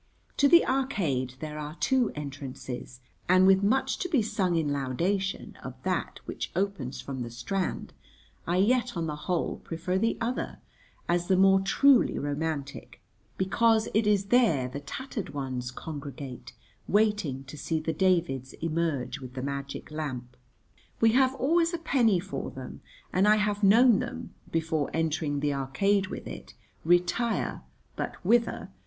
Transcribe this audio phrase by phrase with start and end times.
[0.37, 5.55] To the Arcade there are two entrances, and with much to be sung in laudation
[5.63, 7.93] of that which opens from the Strand
[8.47, 10.57] I yet on the whole prefer the other
[11.07, 12.99] as the more truly romantic,
[13.37, 16.53] because it is there the tattered ones congregate,
[16.87, 20.35] waiting to see the Davids emerge with the magic lamp.
[20.99, 22.81] We have always a penny for them,
[23.13, 27.61] and I have known them, before entering the Arcade with it, retire
[27.95, 28.71] (but whither?)